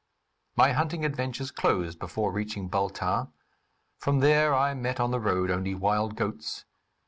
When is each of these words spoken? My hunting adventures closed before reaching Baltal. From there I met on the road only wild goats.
My 0.55 0.71
hunting 0.71 1.05
adventures 1.05 1.51
closed 1.51 1.99
before 1.99 2.31
reaching 2.31 2.69
Baltal. 2.71 3.31
From 3.99 4.17
there 4.21 4.51
I 4.55 4.73
met 4.73 4.99
on 4.99 5.11
the 5.11 5.19
road 5.19 5.51
only 5.51 5.75
wild 5.75 6.15
goats. 6.15 6.65